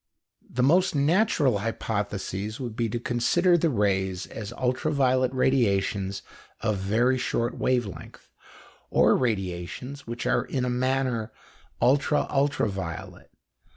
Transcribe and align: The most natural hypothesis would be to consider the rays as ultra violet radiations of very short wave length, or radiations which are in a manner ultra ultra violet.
The 0.49 0.63
most 0.63 0.95
natural 0.95 1.59
hypothesis 1.59 2.59
would 2.59 2.75
be 2.75 2.89
to 2.89 2.99
consider 2.99 3.55
the 3.55 3.69
rays 3.69 4.25
as 4.25 4.51
ultra 4.53 4.91
violet 4.91 5.31
radiations 5.31 6.23
of 6.61 6.77
very 6.79 7.19
short 7.19 7.55
wave 7.55 7.85
length, 7.85 8.27
or 8.89 9.15
radiations 9.15 10.07
which 10.07 10.25
are 10.25 10.43
in 10.43 10.65
a 10.65 10.71
manner 10.71 11.31
ultra 11.79 12.25
ultra 12.31 12.67
violet. 12.67 13.29